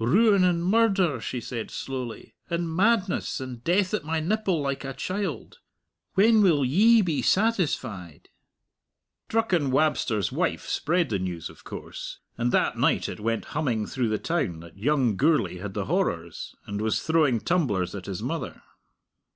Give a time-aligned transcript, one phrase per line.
[0.00, 4.92] "Ruin and murder," she said slowly, "and madness; and death at my nipple like a
[4.92, 5.60] child!
[6.14, 8.28] When will Ye be satisfied?"
[9.28, 14.08] Drucken Wabster's wife spread the news, of course, and that night it went humming through
[14.08, 18.62] the town that young Gourlay had the horrors, and was throwing tumblers at his mother!